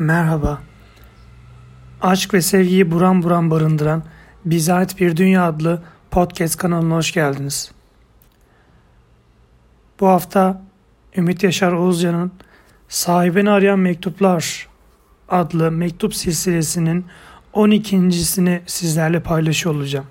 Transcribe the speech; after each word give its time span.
Merhaba. 0.00 0.62
Aşk 2.00 2.34
ve 2.34 2.42
sevgiyi 2.42 2.90
buram 2.90 3.22
buram 3.22 3.50
barındıran 3.50 4.02
Bize 4.44 4.72
Ait 4.72 5.00
Bir 5.00 5.16
Dünya 5.16 5.44
adlı 5.46 5.82
podcast 6.10 6.56
kanalına 6.56 6.94
hoş 6.94 7.12
geldiniz. 7.12 7.72
Bu 10.00 10.08
hafta 10.08 10.62
Ümit 11.16 11.42
Yaşar 11.42 11.72
Oğuzcan'ın 11.72 12.32
Sahibini 12.88 13.50
Arayan 13.50 13.78
Mektuplar 13.78 14.68
adlı 15.28 15.70
mektup 15.70 16.14
silsilesinin 16.14 17.06
12.sini 17.54 18.60
sizlerle 18.66 19.20
paylaşıyor 19.20 19.74
olacağım. 19.74 20.06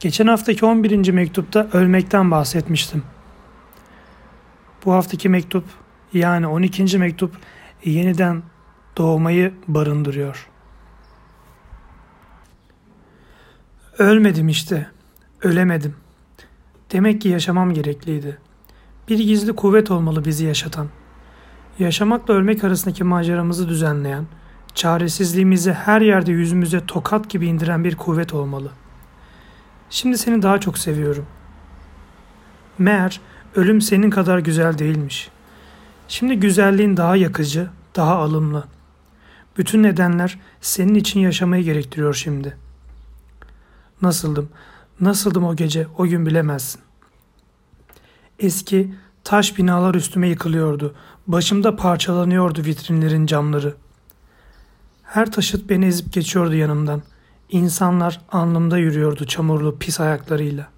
Geçen 0.00 0.26
haftaki 0.26 0.64
11. 0.66 1.10
mektupta 1.10 1.68
ölmekten 1.72 2.30
bahsetmiştim. 2.30 3.02
Bu 4.84 4.92
haftaki 4.92 5.28
mektup 5.28 5.64
yani 6.12 6.46
12. 6.46 6.98
mektup 6.98 7.36
yeniden 7.90 8.42
doğmayı 8.96 9.54
barındırıyor. 9.68 10.48
Ölmedim 13.98 14.48
işte. 14.48 14.86
Ölemedim. 15.42 15.96
Demek 16.92 17.20
ki 17.20 17.28
yaşamam 17.28 17.74
gerekliydi. 17.74 18.38
Bir 19.08 19.18
gizli 19.18 19.52
kuvvet 19.52 19.90
olmalı 19.90 20.24
bizi 20.24 20.44
yaşatan. 20.46 20.88
Yaşamakla 21.78 22.34
ölmek 22.34 22.64
arasındaki 22.64 23.04
maceramızı 23.04 23.68
düzenleyen, 23.68 24.26
çaresizliğimizi 24.74 25.72
her 25.72 26.00
yerde 26.00 26.32
yüzümüze 26.32 26.86
tokat 26.86 27.30
gibi 27.30 27.46
indiren 27.46 27.84
bir 27.84 27.96
kuvvet 27.96 28.34
olmalı. 28.34 28.70
Şimdi 29.90 30.18
seni 30.18 30.42
daha 30.42 30.60
çok 30.60 30.78
seviyorum. 30.78 31.26
Meğer 32.78 33.20
ölüm 33.54 33.80
senin 33.80 34.10
kadar 34.10 34.38
güzel 34.38 34.78
değilmiş. 34.78 35.30
Şimdi 36.08 36.40
güzelliğin 36.40 36.96
daha 36.96 37.16
yakıcı, 37.16 37.68
daha 37.96 38.16
alımlı. 38.16 38.64
Bütün 39.58 39.82
nedenler 39.82 40.38
senin 40.60 40.94
için 40.94 41.20
yaşamayı 41.20 41.64
gerektiriyor 41.64 42.14
şimdi. 42.14 42.56
Nasıldım, 44.02 44.48
nasıldım 45.00 45.44
o 45.44 45.56
gece, 45.56 45.86
o 45.98 46.06
gün 46.06 46.26
bilemezsin. 46.26 46.80
Eski 48.38 48.94
taş 49.24 49.58
binalar 49.58 49.94
üstüme 49.94 50.28
yıkılıyordu. 50.28 50.94
Başımda 51.26 51.76
parçalanıyordu 51.76 52.64
vitrinlerin 52.64 53.26
camları. 53.26 53.74
Her 55.02 55.32
taşıt 55.32 55.70
beni 55.70 55.86
ezip 55.86 56.12
geçiyordu 56.12 56.54
yanımdan. 56.54 57.02
İnsanlar 57.50 58.20
alnımda 58.32 58.78
yürüyordu 58.78 59.26
çamurlu 59.26 59.78
pis 59.78 60.00
ayaklarıyla. 60.00 60.68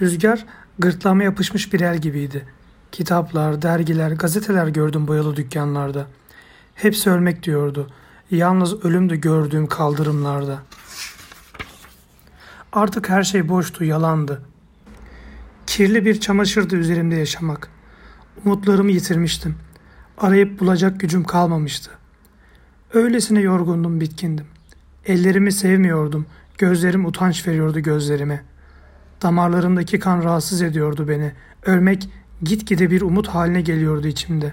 Rüzgar 0.00 0.44
gırtlağıma 0.78 1.22
yapışmış 1.22 1.72
bir 1.72 1.80
el 1.80 1.98
gibiydi. 1.98 2.46
Kitaplar, 2.92 3.62
dergiler, 3.62 4.10
gazeteler 4.10 4.66
gördüm 4.66 5.08
boyalı 5.08 5.36
dükkanlarda. 5.36 6.06
Hepsi 6.74 7.10
ölmek 7.10 7.42
diyordu. 7.42 7.90
Yalnız 8.30 8.84
ölümdü 8.84 9.16
gördüğüm 9.16 9.66
kaldırımlarda. 9.66 10.62
Artık 12.72 13.08
her 13.08 13.22
şey 13.22 13.48
boştu, 13.48 13.84
yalandı. 13.84 14.42
Kirli 15.66 16.04
bir 16.04 16.20
çamaşırdı 16.20 16.76
üzerimde 16.76 17.14
yaşamak. 17.14 17.68
Umutlarımı 18.44 18.90
yitirmiştim. 18.90 19.56
Arayıp 20.18 20.60
bulacak 20.60 21.00
gücüm 21.00 21.24
kalmamıştı. 21.24 21.90
Öylesine 22.94 23.40
yorgundum, 23.40 24.00
bitkindim. 24.00 24.46
Ellerimi 25.06 25.52
sevmiyordum. 25.52 26.26
Gözlerim 26.58 27.06
utanç 27.06 27.48
veriyordu 27.48 27.80
gözlerime. 27.80 28.44
Damarlarımdaki 29.22 29.98
kan 29.98 30.22
rahatsız 30.22 30.62
ediyordu 30.62 31.08
beni. 31.08 31.32
Ölmek 31.66 32.08
gitgide 32.42 32.90
bir 32.90 33.02
umut 33.02 33.28
haline 33.28 33.60
geliyordu 33.60 34.06
içimde. 34.06 34.52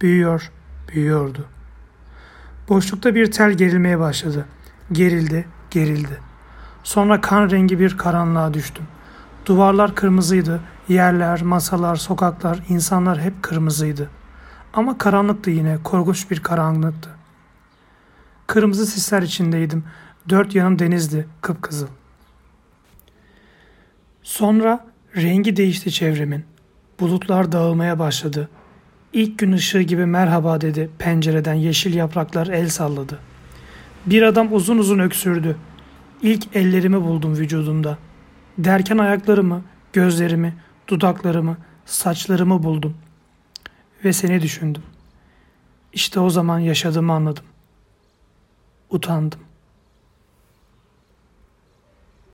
Büyüyor, 0.00 0.52
büyüyordu. 0.88 1.46
Boşlukta 2.68 3.14
bir 3.14 3.30
tel 3.30 3.52
gerilmeye 3.52 3.98
başladı. 3.98 4.46
Gerildi, 4.92 5.46
gerildi. 5.70 6.20
Sonra 6.84 7.20
kan 7.20 7.50
rengi 7.50 7.80
bir 7.80 7.96
karanlığa 7.96 8.54
düştüm. 8.54 8.84
Duvarlar 9.46 9.94
kırmızıydı. 9.94 10.60
Yerler, 10.88 11.42
masalar, 11.42 11.96
sokaklar, 11.96 12.64
insanlar 12.68 13.20
hep 13.20 13.42
kırmızıydı. 13.42 14.10
Ama 14.72 14.98
karanlıktı 14.98 15.50
yine, 15.50 15.78
korkunç 15.84 16.30
bir 16.30 16.40
karanlıktı. 16.40 17.10
Kırmızı 18.46 18.86
sisler 18.86 19.22
içindeydim. 19.22 19.84
Dört 20.28 20.54
yanım 20.54 20.78
denizdi, 20.78 21.28
kıpkızıl. 21.40 21.88
Sonra 24.22 24.86
rengi 25.16 25.56
değişti 25.56 25.92
çevremin. 25.92 26.44
Bulutlar 27.00 27.52
dağılmaya 27.52 27.98
başladı. 27.98 28.48
İlk 29.12 29.38
gün 29.38 29.52
ışığı 29.52 29.80
gibi 29.80 30.06
merhaba 30.06 30.60
dedi 30.60 30.90
pencereden 30.98 31.54
yeşil 31.54 31.94
yapraklar 31.94 32.46
el 32.46 32.68
salladı. 32.68 33.18
Bir 34.06 34.22
adam 34.22 34.52
uzun 34.52 34.78
uzun 34.78 34.98
öksürdü. 34.98 35.56
İlk 36.22 36.56
ellerimi 36.56 37.02
buldum 37.02 37.36
vücudumda. 37.36 37.98
Derken 38.58 38.98
ayaklarımı, 38.98 39.62
gözlerimi, 39.92 40.56
dudaklarımı, 40.88 41.56
saçlarımı 41.86 42.62
buldum. 42.62 42.96
Ve 44.04 44.12
seni 44.12 44.42
düşündüm. 44.42 44.82
İşte 45.92 46.20
o 46.20 46.30
zaman 46.30 46.58
yaşadığımı 46.58 47.12
anladım. 47.12 47.44
Utandım. 48.90 49.40